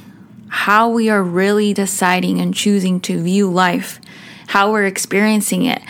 how 0.48 0.90
we 0.90 1.10
are 1.10 1.24
really 1.24 1.74
deciding 1.74 2.40
and 2.40 2.54
choosing 2.54 3.00
to 3.02 3.22
view 3.22 3.50
life, 3.50 4.00
how 4.48 4.72
we're 4.72 4.86
experiencing 4.86 5.66
it. 5.66 5.82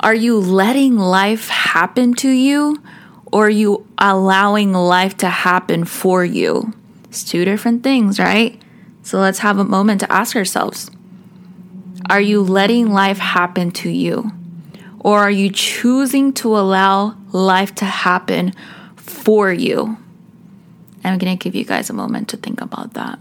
Are 0.00 0.14
you 0.14 0.38
letting 0.38 0.96
life 0.96 1.48
happen 1.48 2.14
to 2.14 2.30
you 2.30 2.82
or 3.32 3.46
are 3.46 3.50
you 3.50 3.86
allowing 3.98 4.72
life 4.72 5.16
to 5.18 5.28
happen 5.28 5.84
for 5.84 6.24
you? 6.24 6.72
It's 7.08 7.24
two 7.24 7.44
different 7.44 7.82
things, 7.82 8.18
right? 8.18 8.60
So 9.02 9.18
let's 9.18 9.40
have 9.40 9.58
a 9.58 9.64
moment 9.64 10.00
to 10.00 10.12
ask 10.12 10.34
ourselves 10.34 10.90
Are 12.08 12.20
you 12.20 12.42
letting 12.42 12.90
life 12.90 13.18
happen 13.18 13.70
to 13.72 13.90
you? 13.90 14.32
Or 15.00 15.20
are 15.20 15.30
you 15.30 15.50
choosing 15.50 16.32
to 16.34 16.56
allow 16.56 17.16
life 17.32 17.74
to 17.76 17.84
happen 17.84 18.52
for 18.96 19.52
you? 19.52 19.98
I'm 21.12 21.18
going 21.18 21.36
to 21.36 21.42
give 21.42 21.54
you 21.54 21.64
guys 21.64 21.90
a 21.90 21.92
moment 21.92 22.28
to 22.30 22.36
think 22.36 22.60
about 22.60 22.94
that 22.94 23.18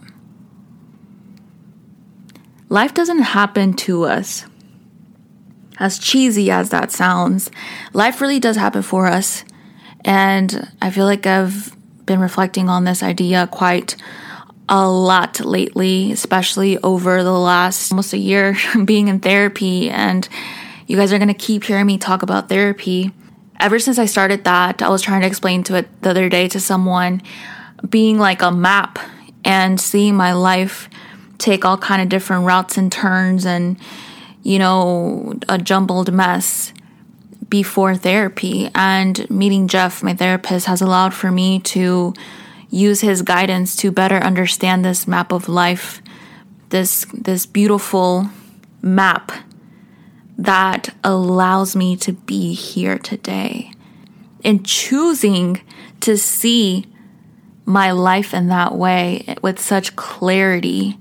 life 2.70 2.94
doesn't 2.94 3.22
happen 3.22 3.74
to 3.74 4.04
us. 4.04 4.46
As 5.77 6.00
cheesy 6.00 6.51
as 6.51 6.70
that 6.70 6.92
sounds, 6.92 7.51
life 7.94 8.22
really 8.22 8.39
does 8.39 8.56
happen 8.56 8.82
for 8.82 9.08
us. 9.08 9.44
And 10.04 10.72
I 10.82 10.89
feel 10.89 11.06
like 11.06 11.25
I've 11.25 11.75
been 12.06 12.20
reflecting 12.20 12.70
on 12.70 12.86
this 12.86 13.04
idea 13.04 13.48
quite 13.51 13.96
a 14.70 14.88
lot 14.88 15.39
lately, 15.39 16.12
especially 16.12 16.77
over 16.80 17.24
the 17.24 17.32
last 17.32 17.92
almost 17.92 18.13
a 18.13 18.18
year 18.18 18.58
being 18.86 19.08
in 19.08 19.20
therapy 19.20 19.89
and 19.89 20.27
You 20.88 20.98
guys 20.98 21.12
are 21.12 21.18
going 21.18 21.30
to 21.30 21.34
keep 21.34 21.63
hearing 21.63 21.88
me 21.88 21.98
talk 21.98 22.22
about 22.22 22.48
therapy. 22.48 23.12
Ever 23.60 23.80
since 23.80 23.98
I 23.98 24.06
started 24.06 24.44
that, 24.44 24.84
I 24.84 24.89
was 24.89 25.01
trying 25.01 25.22
to 25.22 25.27
explain 25.27 25.63
to 25.63 25.77
it 25.77 25.88
the 26.04 26.12
other 26.12 26.30
day 26.30 26.48
to 26.50 26.60
someone 26.60 27.24
being 27.89 28.18
like 28.18 28.42
a 28.42 28.51
map 28.51 29.00
and 29.44 29.80
seeing 29.80 30.15
my 30.15 30.34
life 30.34 30.89
take 31.38 31.65
all 31.65 31.77
kind 31.77 32.01
of 32.01 32.10
different 32.10 32.46
routes 32.46 32.77
and 32.77 32.92
turns 32.92 33.46
and 33.46 33.77
you 34.44 34.58
know 34.58 35.34
a 35.50 35.58
jumbled 35.58 36.12
mess 36.13 36.74
before 37.50 37.96
therapy. 37.96 38.70
And 38.74 39.30
meeting 39.30 39.68
Jeff 39.68 40.01
my 40.01 40.13
therapist 40.13 40.65
has 40.65 40.82
allowed 40.82 41.13
for 41.13 41.32
me 41.32 41.60
to 41.60 42.13
use 42.70 43.01
his 43.01 43.22
guidance 43.22 43.75
to 43.77 43.92
better 43.92 44.18
understand 44.18 44.84
this 44.84 45.08
map 45.08 45.32
of 45.32 45.48
life 45.48 46.01
this 46.70 47.06
this 47.13 47.46
beautiful 47.46 48.30
map 48.82 49.32
that 50.38 50.94
allows 51.04 51.75
me 51.75 51.96
to 51.96 52.13
be 52.13 52.54
here 52.54 52.98
today. 52.98 53.72
And 54.44 54.65
choosing 54.65 55.62
to 56.01 56.18
see 56.18 56.86
my 57.65 57.91
life 57.91 58.34
in 58.34 58.48
that 58.48 58.75
way 58.75 59.36
with 59.41 59.60
such 59.60 59.95
clarity 59.95 60.98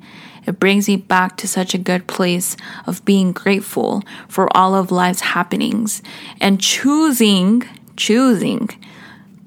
it 0.47 0.61
brings 0.61 0.88
me 0.88 0.97
back 0.97 1.37
to 1.38 1.49
such 1.49 1.75
a 1.75 1.78
good 1.78 2.06
place 2.06 2.56
of 2.87 3.04
being 3.04 3.33
grateful 3.33 4.02
for 4.28 4.54
all 4.56 4.75
of 4.75 4.90
life's 4.90 5.21
happenings 5.21 6.02
and 6.40 6.61
choosing, 6.61 7.62
choosing 7.97 8.68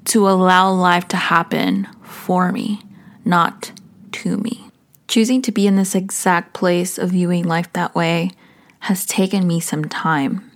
to 0.06 0.28
allow 0.28 0.72
life 0.72 1.06
to 1.08 1.16
happen 1.16 1.86
for 2.02 2.50
me, 2.50 2.80
not 3.24 3.72
to 4.12 4.38
me. 4.38 4.64
Choosing 5.06 5.40
to 5.42 5.52
be 5.52 5.66
in 5.66 5.76
this 5.76 5.94
exact 5.94 6.52
place 6.52 6.98
of 6.98 7.10
viewing 7.10 7.44
life 7.44 7.72
that 7.72 7.94
way 7.94 8.30
has 8.80 9.06
taken 9.06 9.46
me 9.46 9.60
some 9.60 9.84
time. 9.86 10.50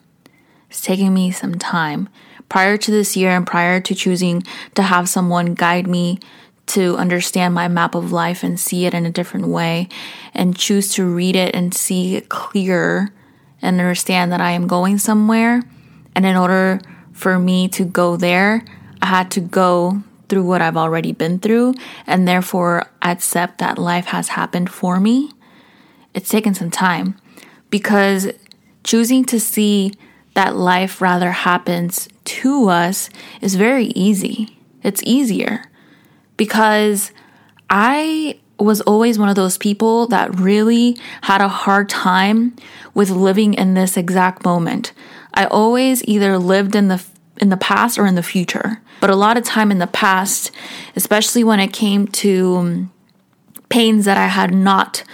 It's 0.69 0.81
taken 0.81 1.15
me 1.15 1.31
some 1.31 1.55
time. 1.55 2.09
Prior 2.49 2.77
to 2.77 2.91
this 2.91 3.17
year 3.17 3.31
and 3.31 3.47
prior 3.47 3.81
to 3.81 3.95
choosing 3.95 4.43
to 4.75 4.83
have 4.83 5.09
someone 5.09 5.55
guide 5.55 5.87
me 5.87 6.19
to 6.67 6.97
understand 6.97 7.55
my 7.55 7.69
map 7.69 7.95
of 7.95 8.13
life 8.13 8.43
and 8.43 8.59
see 8.59 8.87
it 8.87 8.95
in 8.95 9.05
a 9.05 9.11
different 9.11 9.49
way 9.49 9.89
and 10.35 10.57
choose 10.57 10.93
to 10.95 11.05
read 11.05 11.37
it 11.37 11.55
and 11.55 11.75
see 11.75 12.17
it 12.17 12.29
clear 12.29 13.13
and 13.61 13.81
understand 13.81 14.33
that 14.33 14.41
I 14.41 14.53
am 14.53 14.67
going 14.67 14.99
somewhere. 14.99 15.63
And 16.15 16.25
in 16.25 16.37
order 16.37 16.81
for 17.13 17.39
me 17.39 17.69
to 17.69 17.85
go 17.85 18.17
there, 18.17 18.65
I 19.01 19.07
had 19.07 19.31
to 19.33 19.41
go 19.41 20.03
through 20.29 20.45
what 20.45 20.63
I've 20.63 20.77
already 20.77 21.13
been 21.13 21.39
through 21.39 21.75
and 22.07 22.27
therefore 22.27 22.87
accept 23.03 23.59
that 23.59 23.79
life 23.79 24.07
has 24.07 24.29
happened 24.29 24.71
for 24.71 24.99
me. 24.99 25.31
It's 26.15 26.29
taken 26.29 26.55
some 26.55 26.71
time 26.71 27.17
because 27.71 28.31
choosing 28.85 29.25
to 29.27 29.39
see 29.39 29.93
that 30.35 30.57
life 30.57 31.03
rather 31.03 31.33
happens 31.33 32.09
to 32.25 32.69
us 32.69 33.11
is 33.41 33.57
very 33.57 33.87
easy. 33.87 34.57
It's 34.83 35.03
easier 35.05 35.65
because 36.43 37.13
I 37.71 38.37
was 38.59 38.81
always 38.81 39.17
one 39.17 39.29
of 39.29 39.37
those 39.37 39.57
people 39.57 40.09
that 40.09 40.41
really 40.41 40.99
had 41.21 41.41
a 41.41 41.47
hard 41.47 41.89
time 41.89 42.57
with 42.95 43.11
living 43.11 43.55
in 43.55 43.75
this 43.75 43.97
exact 43.97 44.45
moment. 44.45 44.93
I 45.35 45.45
always 45.45 46.03
either 46.03 46.39
lived 46.39 46.75
in 46.75 46.89
the 46.89 47.01
in 47.37 47.49
the 47.49 47.57
past 47.57 47.97
or 47.97 48.07
in 48.07 48.17
the 48.17 48.25
future. 48.25 48.81
But 49.01 49.11
a 49.11 49.15
lot 49.15 49.37
of 49.37 49.45
time 49.45 49.71
in 49.71 49.79
the 49.79 49.87
past, 49.87 50.51
especially 50.97 51.45
when 51.45 51.61
it 51.61 51.73
came 51.73 52.09
to 52.09 52.57
um, 52.57 52.93
pains 53.69 54.05
that 54.07 54.17
I 54.17 54.27
had 54.27 54.53
not 54.53 55.05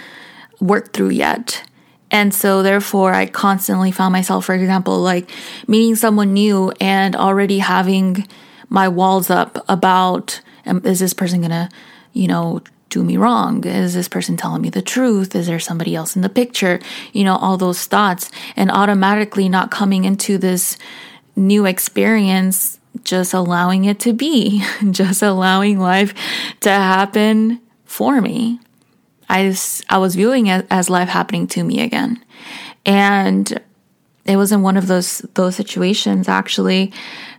worked 0.59 0.93
through 0.93 1.09
yet. 1.09 1.63
And 2.09 2.33
so, 2.33 2.63
therefore, 2.63 3.13
I 3.13 3.27
constantly 3.27 3.91
found 3.91 4.13
myself, 4.13 4.45
for 4.45 4.55
example, 4.55 4.97
like 4.97 5.29
meeting 5.67 5.95
someone 5.95 6.33
new 6.33 6.73
and 6.81 7.15
already 7.15 7.59
having 7.59 8.27
my 8.67 8.87
walls 8.87 9.29
up 9.29 9.63
about 9.69 10.41
Um, 10.69 10.81
is 10.85 10.99
this 10.99 11.13
person 11.13 11.41
gonna, 11.41 11.69
you 12.13 12.27
know, 12.27 12.61
do 12.89 13.03
me 13.03 13.17
wrong? 13.17 13.65
Is 13.65 13.93
this 13.93 14.07
person 14.07 14.37
telling 14.37 14.61
me 14.61 14.69
the 14.69 14.81
truth? 14.81 15.35
Is 15.35 15.47
there 15.47 15.59
somebody 15.59 15.95
else 15.95 16.15
in 16.15 16.21
the 16.21 16.29
picture? 16.29 16.79
You 17.13 17.23
know, 17.23 17.35
all 17.35 17.57
those 17.57 17.85
thoughts, 17.85 18.31
and 18.55 18.71
automatically 18.71 19.49
not 19.49 19.71
coming 19.71 20.05
into 20.05 20.37
this 20.37 20.77
new 21.35 21.65
experience, 21.65 22.79
just 23.03 23.33
allowing 23.33 23.85
it 23.85 23.99
to 24.01 24.13
be, 24.13 24.63
just 24.91 25.21
allowing 25.21 25.79
life 25.79 26.13
to 26.61 26.69
happen 26.69 27.61
for 27.85 28.21
me. 28.21 28.59
I, 29.29 29.55
I 29.89 29.97
was 29.99 30.15
viewing 30.15 30.47
it 30.47 30.65
as 30.71 30.89
life 30.89 31.09
happening 31.09 31.47
to 31.47 31.63
me 31.63 31.81
again. 31.81 32.23
And 32.85 33.61
it 34.25 34.37
was 34.37 34.51
in 34.51 34.61
one 34.61 34.77
of 34.77 34.87
those 34.87 35.19
those 35.33 35.55
situations 35.55 36.27
actually 36.27 36.93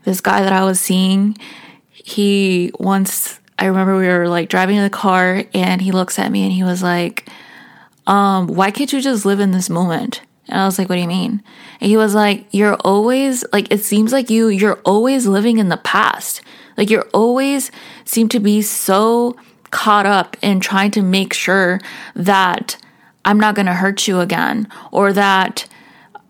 this 0.05 0.21
guy 0.21 0.41
that 0.41 0.53
I 0.53 0.65
was 0.65 0.81
seeing 0.81 1.37
he 2.05 2.73
once 2.79 3.41
I 3.59 3.67
remember 3.67 3.99
we 3.99 4.09
were 4.09 4.27
like 4.27 4.49
driving 4.49 4.77
in 4.77 4.83
the 4.83 4.91
car 4.91 5.45
and 5.53 5.83
he 5.83 5.93
looks 5.93 6.19
at 6.19 6.33
me 6.33 6.45
and 6.45 6.53
he 6.53 6.65
was 6.65 6.83
like, 6.83 7.29
um, 8.07 8.47
why 8.47 8.71
can't 8.71 8.91
you 8.91 9.03
just 9.03 9.27
live 9.27 9.39
in 9.39 9.51
this 9.51 9.69
moment? 9.69 10.23
And 10.49 10.61
I 10.61 10.65
was 10.65 10.79
like, 10.79 10.89
what 10.89 10.97
do 10.97 11.03
you 11.03 11.09
mean? 11.09 11.43
And 11.81 11.91
he 11.91 11.97
was 11.99 12.15
like, 12.15 12.47
you're 12.53 12.77
always 12.77 13.45
like, 13.53 13.71
it 13.71 13.85
seems 13.85 14.13
like 14.13 14.31
you, 14.31 14.49
you're 14.49 14.81
always 14.85 15.27
living 15.27 15.59
in 15.59 15.69
the 15.69 15.77
past. 15.77 16.41
Like 16.79 16.89
you're 16.89 17.09
always 17.13 17.71
seem 18.07 18.31
to 18.31 18.41
be 18.41 18.63
so 18.63 19.37
caught 19.71 20.07
up 20.07 20.39
in 20.43 20.61
trying 20.61 20.91
to 20.93 21.03
make 21.03 21.35
sure 21.35 21.81
that 22.17 22.79
I'm 23.27 23.39
not 23.39 23.55
going 23.55 23.67
to 23.67 23.75
hurt 23.75 24.09
you 24.09 24.21
again 24.21 24.69
or 24.91 25.13
that 25.13 25.67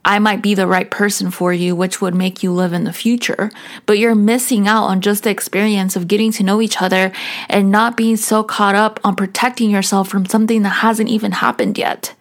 I 0.04 0.18
might 0.18 0.40
be 0.40 0.54
the 0.54 0.66
right 0.66 0.90
person 0.90 1.30
for 1.30 1.52
you, 1.52 1.76
which 1.76 2.00
would 2.00 2.14
make 2.14 2.42
you 2.42 2.52
live 2.52 2.72
in 2.72 2.84
the 2.84 2.92
future. 2.92 3.50
But 3.84 3.98
you're 3.98 4.14
missing 4.14 4.66
out 4.66 4.84
on 4.84 5.02
just 5.02 5.24
the 5.24 5.30
experience 5.30 5.94
of 5.94 6.08
getting 6.08 6.32
to 6.32 6.42
know 6.42 6.62
each 6.62 6.80
other 6.80 7.12
and 7.48 7.70
not 7.70 7.96
being 7.96 8.16
so 8.16 8.42
caught 8.42 8.74
up 8.74 8.98
on 9.04 9.14
protecting 9.14 9.70
yourself 9.70 10.08
from 10.08 10.24
something 10.24 10.62
that 10.62 10.68
hasn't 10.70 11.10
even 11.10 11.32
happened 11.32 11.76
yet. 11.76 12.14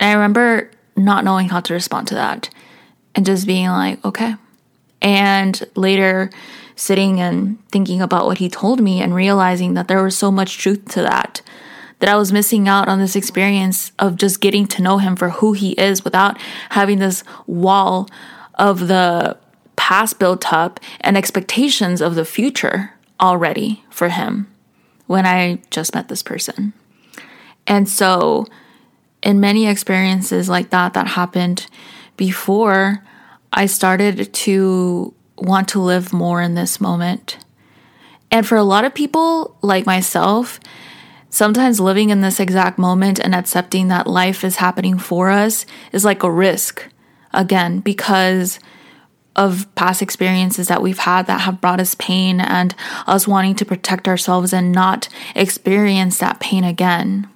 And 0.00 0.10
I 0.10 0.14
remember 0.14 0.70
not 0.96 1.24
knowing 1.24 1.50
how 1.50 1.60
to 1.60 1.74
respond 1.74 2.08
to 2.08 2.14
that 2.14 2.48
and 3.14 3.26
just 3.26 3.46
being 3.46 3.68
like, 3.68 4.02
okay. 4.04 4.36
And 5.02 5.62
later 5.74 6.30
sitting 6.74 7.20
and 7.20 7.58
thinking 7.70 8.00
about 8.00 8.24
what 8.24 8.38
he 8.38 8.48
told 8.48 8.80
me 8.80 9.02
and 9.02 9.14
realizing 9.14 9.74
that 9.74 9.88
there 9.88 10.02
was 10.02 10.16
so 10.16 10.30
much 10.30 10.58
truth 10.58 10.88
to 10.88 11.02
that 11.02 11.42
that 12.02 12.10
I 12.10 12.16
was 12.16 12.32
missing 12.32 12.66
out 12.66 12.88
on 12.88 12.98
this 12.98 13.14
experience 13.14 13.92
of 14.00 14.16
just 14.16 14.40
getting 14.40 14.66
to 14.66 14.82
know 14.82 14.98
him 14.98 15.14
for 15.14 15.30
who 15.30 15.52
he 15.52 15.70
is 15.74 16.02
without 16.02 16.36
having 16.70 16.98
this 16.98 17.22
wall 17.46 18.08
of 18.56 18.88
the 18.88 19.38
past 19.76 20.18
built 20.18 20.52
up 20.52 20.80
and 21.00 21.16
expectations 21.16 22.00
of 22.00 22.16
the 22.16 22.24
future 22.24 22.94
already 23.20 23.84
for 23.88 24.08
him 24.08 24.52
when 25.06 25.24
I 25.24 25.62
just 25.70 25.94
met 25.94 26.08
this 26.08 26.24
person. 26.24 26.72
And 27.68 27.88
so, 27.88 28.46
in 29.22 29.38
many 29.38 29.68
experiences 29.68 30.48
like 30.48 30.70
that 30.70 30.94
that 30.94 31.06
happened 31.06 31.68
before, 32.16 33.04
I 33.52 33.66
started 33.66 34.34
to 34.34 35.14
want 35.38 35.68
to 35.68 35.80
live 35.80 36.12
more 36.12 36.42
in 36.42 36.56
this 36.56 36.80
moment. 36.80 37.38
And 38.32 38.44
for 38.44 38.56
a 38.56 38.64
lot 38.64 38.84
of 38.84 38.92
people 38.92 39.56
like 39.62 39.86
myself, 39.86 40.58
Sometimes 41.32 41.80
living 41.80 42.10
in 42.10 42.20
this 42.20 42.38
exact 42.38 42.78
moment 42.78 43.18
and 43.18 43.34
accepting 43.34 43.88
that 43.88 44.06
life 44.06 44.44
is 44.44 44.56
happening 44.56 44.98
for 44.98 45.30
us 45.30 45.64
is 45.90 46.04
like 46.04 46.22
a 46.22 46.30
risk, 46.30 46.86
again, 47.32 47.80
because 47.80 48.60
of 49.34 49.66
past 49.74 50.02
experiences 50.02 50.68
that 50.68 50.82
we've 50.82 50.98
had 50.98 51.26
that 51.26 51.40
have 51.40 51.58
brought 51.58 51.80
us 51.80 51.94
pain 51.94 52.38
and 52.38 52.74
us 53.06 53.26
wanting 53.26 53.54
to 53.54 53.64
protect 53.64 54.06
ourselves 54.06 54.52
and 54.52 54.72
not 54.72 55.08
experience 55.34 56.18
that 56.18 56.38
pain 56.38 56.64
again. 56.64 57.26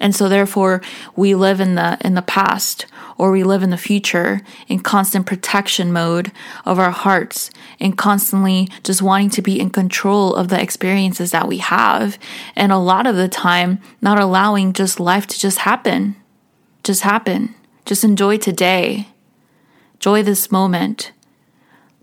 And 0.00 0.16
so 0.16 0.28
therefore 0.28 0.80
we 1.14 1.34
live 1.34 1.60
in 1.60 1.74
the 1.74 1.98
in 2.00 2.14
the 2.14 2.22
past 2.22 2.86
or 3.18 3.30
we 3.30 3.44
live 3.44 3.62
in 3.62 3.68
the 3.68 3.76
future 3.76 4.40
in 4.66 4.80
constant 4.80 5.26
protection 5.26 5.92
mode 5.92 6.32
of 6.64 6.78
our 6.78 6.90
hearts 6.90 7.50
and 7.78 7.98
constantly 7.98 8.66
just 8.82 9.02
wanting 9.02 9.28
to 9.28 9.42
be 9.42 9.60
in 9.60 9.68
control 9.68 10.34
of 10.34 10.48
the 10.48 10.60
experiences 10.60 11.30
that 11.30 11.46
we 11.46 11.58
have 11.58 12.18
and 12.56 12.72
a 12.72 12.78
lot 12.78 13.06
of 13.06 13.16
the 13.16 13.28
time 13.28 13.78
not 14.00 14.18
allowing 14.18 14.72
just 14.72 14.98
life 14.98 15.26
to 15.26 15.38
just 15.38 15.58
happen. 15.58 16.16
Just 16.82 17.02
happen. 17.02 17.54
Just 17.84 18.04
enjoy 18.04 18.38
today. 18.38 19.08
Enjoy 19.94 20.22
this 20.22 20.50
moment 20.50 21.12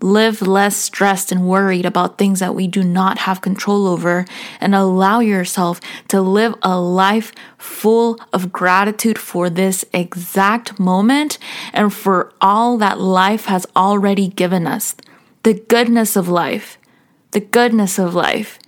live 0.00 0.42
less 0.42 0.76
stressed 0.76 1.32
and 1.32 1.48
worried 1.48 1.84
about 1.84 2.18
things 2.18 2.40
that 2.40 2.54
we 2.54 2.68
do 2.68 2.84
not 2.84 3.18
have 3.18 3.40
control 3.40 3.86
over, 3.86 4.24
and 4.60 4.74
allow 4.74 5.20
yourself 5.20 5.80
to 6.08 6.20
live 6.20 6.54
a 6.62 6.78
life 6.78 7.32
full 7.56 8.18
of 8.32 8.52
gratitude 8.52 9.18
for 9.18 9.50
this 9.50 9.84
exact 9.92 10.78
moment 10.78 11.38
and 11.72 11.92
for 11.92 12.32
all 12.40 12.78
that 12.78 13.00
life 13.00 13.46
has 13.46 13.66
already 13.74 14.28
given 14.28 14.66
us. 14.66 14.94
The 15.42 15.54
goodness 15.54 16.14
of 16.16 16.28
life. 16.28 16.78
The 17.32 17.40
goodness 17.40 17.98
of 17.98 18.14
life. 18.14 18.58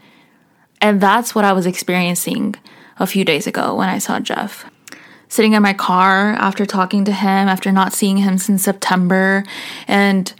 And 0.81 1.01
that's 1.01 1.35
what 1.35 1.45
I 1.45 1.53
was 1.53 1.67
experiencing 1.67 2.55
a 2.99 3.07
few 3.07 3.25
days 3.25 3.47
ago 3.47 3.75
when 3.77 3.89
I 3.89 3.99
saw 3.99 4.19
Jeff. 4.19 4.65
sitting 5.31 5.53
in 5.53 5.63
my 5.63 5.73
car 5.73 6.33
after 6.33 6.67
talking 6.67 7.05
to 7.07 7.13
him, 7.13 7.49
after 7.49 7.71
not 7.73 7.93
seeing 7.93 8.19
him 8.19 8.37
since 8.37 8.65
September, 8.65 9.45
and 9.87 10.35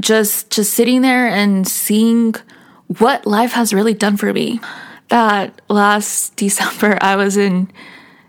just 0.00 0.50
just 0.50 0.74
sitting 0.74 1.02
there 1.02 1.28
and 1.28 1.66
seeing 1.66 2.34
what 2.98 3.26
life 3.26 3.52
has 3.52 3.72
really 3.72 3.94
done 3.94 4.16
for 4.16 4.32
me. 4.32 4.60
That 5.08 5.60
last 5.68 6.36
December 6.36 6.98
I 7.00 7.16
was 7.16 7.36
in 7.36 7.70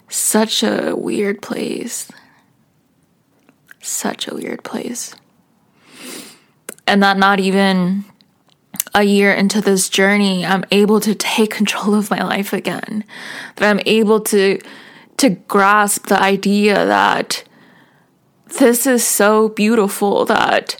such 0.09 0.63
a 0.63 0.95
weird 0.95 1.41
place. 1.41 2.11
Such 3.81 4.27
a 4.27 4.35
weird 4.35 4.63
place. 4.63 5.15
And 6.87 7.01
that 7.03 7.17
not 7.17 7.39
even 7.39 8.05
a 8.93 9.03
year 9.03 9.33
into 9.33 9.59
this 9.61 9.89
journey, 9.89 10.45
I'm 10.45 10.63
able 10.71 10.99
to 11.01 11.15
take 11.15 11.51
control 11.51 11.95
of 11.95 12.09
my 12.09 12.23
life 12.23 12.53
again. 12.53 13.03
That 13.55 13.69
I'm 13.69 13.81
able 13.85 14.21
to 14.21 14.59
to 15.17 15.29
grasp 15.29 16.07
the 16.07 16.21
idea 16.21 16.85
that 16.85 17.43
this 18.59 18.85
is 18.85 19.05
so 19.05 19.49
beautiful 19.49 20.25
that 20.25 20.79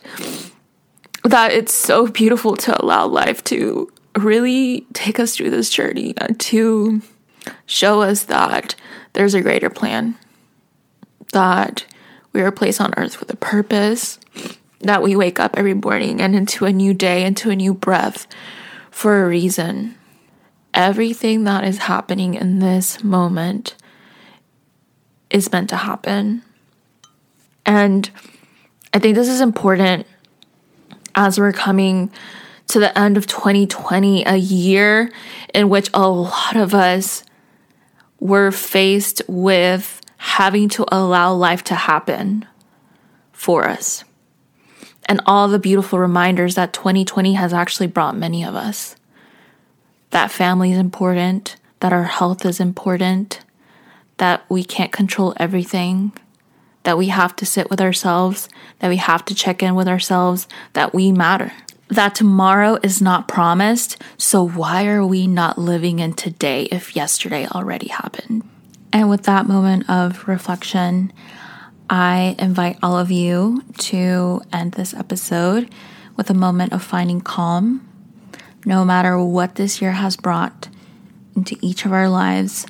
that 1.26 1.52
it's 1.52 1.74
so 1.74 2.08
beautiful 2.08 2.56
to 2.56 2.84
allow 2.84 3.06
life 3.06 3.44
to 3.46 3.92
really 4.18 4.88
take 4.94 5.20
us 5.20 5.36
through 5.36 5.50
this 5.50 5.70
journey 5.70 6.14
to 6.38 7.02
show 7.66 8.02
us 8.02 8.24
that 8.24 8.76
there's 9.14 9.34
a 9.34 9.42
greater 9.42 9.70
plan 9.70 10.16
that 11.34 11.86
we 12.32 12.42
are 12.42 12.52
placed 12.52 12.80
on 12.80 12.94
earth 12.98 13.20
with 13.20 13.30
a 13.32 13.38
purpose 13.38 14.20
that 14.80 15.02
we 15.02 15.16
wake 15.16 15.40
up 15.40 15.58
every 15.58 15.74
morning 15.74 16.22
and 16.22 16.36
into 16.36 16.66
a 16.66 16.72
new 16.72 16.94
day 16.94 17.26
into 17.26 17.50
a 17.50 17.56
new 17.56 17.74
breath 17.74 18.28
for 18.90 19.24
a 19.24 19.28
reason 19.28 19.96
everything 20.76 21.46
that 21.46 21.64
is 21.64 21.78
happening 21.80 22.36
in 22.36 22.60
this 22.60 23.04
moment 23.04 23.76
is 25.30 25.52
meant 25.52 25.70
to 25.70 25.78
happen. 25.78 26.44
And 27.66 28.10
I 28.94 29.00
think 29.00 29.16
this 29.16 29.30
is 29.30 29.42
important 29.42 30.06
as 31.16 31.40
we're 31.40 31.52
coming 31.52 32.12
to 32.68 32.80
the 32.80 32.98
end 32.98 33.18
of 33.18 33.28
2020, 33.28 34.24
a 34.26 34.36
year 34.36 35.12
in 35.54 35.70
which 35.70 35.90
a 35.94 36.08
lot 36.08 36.56
of 36.56 36.74
us 36.74 37.24
were 38.20 38.52
faced 38.52 39.22
with 39.28 40.02
having 40.18 40.68
to 40.70 40.86
allow 40.92 41.34
life 41.34 41.64
to 41.64 41.76
happen 41.76 42.46
for 43.32 43.68
us. 43.68 44.04
And 45.08 45.22
all 45.26 45.48
the 45.48 45.60
beautiful 45.60 46.00
reminders 46.00 46.56
that 46.56 46.74
2020 46.74 47.34
has 47.34 47.54
actually 47.54 47.88
brought 47.88 48.18
many 48.18 48.44
of 48.44 48.56
us. 48.56 48.96
That 50.10 50.32
family 50.32 50.72
is 50.72 50.80
important, 50.80 51.58
that 51.82 51.94
our 51.94 52.06
health 52.06 52.46
is 52.46 52.60
important, 52.60 53.42
that 54.18 54.44
we 54.50 54.64
can't 54.64 54.92
control 54.92 55.36
everything, 55.38 56.14
that 56.86 56.98
we 56.98 57.08
have 57.08 57.36
to 57.36 57.46
sit 57.46 57.70
with 57.70 57.82
ourselves, 57.82 58.48
that 58.80 58.90
we 58.90 58.98
have 58.98 59.26
to 59.26 59.36
check 59.36 59.62
in 59.62 59.76
with 59.76 59.88
ourselves, 59.88 60.48
that 60.74 60.94
we 60.94 61.12
matter. 61.12 61.52
That 61.90 62.16
tomorrow 62.16 62.78
is 62.82 63.02
not 63.02 63.28
promised, 63.28 64.02
so 64.18 64.48
why 64.48 64.88
are 64.88 65.06
we 65.06 65.28
not 65.28 65.58
living 65.58 66.00
in 66.00 66.14
today 66.14 66.64
if 66.72 66.96
yesterday 66.96 67.48
already 67.48 67.90
happened? 67.90 68.48
And 68.94 69.10
with 69.10 69.24
that 69.24 69.48
moment 69.48 69.90
of 69.90 70.28
reflection, 70.28 71.12
I 71.90 72.36
invite 72.40 72.80
all 72.82 72.98
of 72.98 73.12
you 73.12 73.64
to 73.78 74.42
end 74.54 74.74
this 74.74 74.94
episode 74.94 75.70
with 76.16 76.30
a 76.30 76.34
moment 76.34 76.72
of 76.72 76.82
finding 76.82 77.22
calm. 77.22 77.88
No 78.66 78.86
matter 78.86 79.20
what 79.22 79.56
this 79.56 79.82
year 79.82 79.92
has 79.92 80.18
brought 80.18 80.70
into 81.36 81.58
each 81.62 81.86
of 81.86 81.92
our 81.92 82.10
lives, 82.10 82.66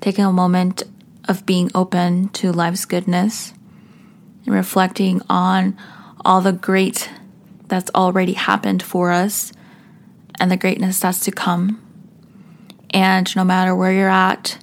taking 0.00 0.24
a 0.24 0.32
moment 0.32 0.82
of 1.30 1.46
being 1.46 1.70
open 1.76 2.28
to 2.30 2.50
life's 2.50 2.84
goodness 2.84 3.54
and 4.44 4.52
reflecting 4.52 5.22
on 5.30 5.78
all 6.24 6.40
the 6.40 6.52
great 6.52 7.08
that's 7.68 7.90
already 7.94 8.32
happened 8.32 8.82
for 8.82 9.12
us 9.12 9.52
and 10.40 10.50
the 10.50 10.56
greatness 10.56 10.98
that's 10.98 11.20
to 11.20 11.30
come. 11.30 11.80
And 12.90 13.34
no 13.36 13.44
matter 13.44 13.76
where 13.76 13.92
you're 13.92 14.08
at, 14.08 14.58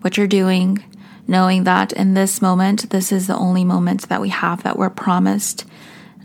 what 0.00 0.16
you're 0.16 0.28
doing, 0.28 0.78
knowing 1.26 1.64
that 1.64 1.92
in 1.92 2.14
this 2.14 2.40
moment, 2.40 2.90
this 2.90 3.10
is 3.10 3.26
the 3.26 3.36
only 3.36 3.64
moment 3.64 4.08
that 4.08 4.20
we 4.20 4.28
have 4.28 4.62
that 4.62 4.78
we're 4.78 4.90
promised. 4.90 5.64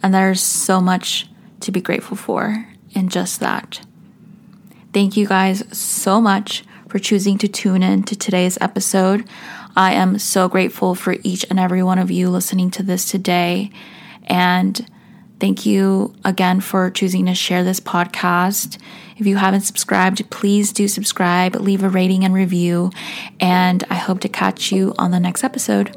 And 0.03 0.13
there's 0.13 0.43
so 0.43 0.79
much 0.79 1.27
to 1.61 1.71
be 1.71 1.81
grateful 1.81 2.15
for 2.15 2.67
in 2.91 3.09
just 3.09 3.39
that. 3.39 3.81
Thank 4.93 5.17
you 5.17 5.25
guys 5.25 5.63
so 5.75 6.21
much 6.21 6.63
for 6.95 6.99
choosing 6.99 7.37
to 7.37 7.45
tune 7.45 7.83
in 7.83 8.03
to 8.03 8.15
today's 8.15 8.57
episode. 8.61 9.27
I 9.75 9.95
am 9.95 10.17
so 10.17 10.47
grateful 10.47 10.95
for 10.95 11.17
each 11.23 11.45
and 11.49 11.59
every 11.59 11.83
one 11.83 11.99
of 11.99 12.09
you 12.09 12.29
listening 12.29 12.71
to 12.71 12.83
this 12.83 13.11
today. 13.11 13.69
And 14.23 14.89
thank 15.41 15.65
you 15.65 16.15
again 16.23 16.61
for 16.61 16.89
choosing 16.89 17.25
to 17.25 17.35
share 17.35 17.65
this 17.65 17.81
podcast. 17.81 18.77
If 19.17 19.27
you 19.27 19.35
haven't 19.35 19.63
subscribed, 19.63 20.29
please 20.29 20.71
do 20.71 20.87
subscribe, 20.87 21.55
leave 21.55 21.83
a 21.83 21.89
rating 21.89 22.23
and 22.23 22.33
review. 22.33 22.91
And 23.41 23.83
I 23.89 23.95
hope 23.95 24.21
to 24.21 24.29
catch 24.29 24.71
you 24.71 24.95
on 24.97 25.11
the 25.11 25.19
next 25.19 25.43
episode. 25.43 25.93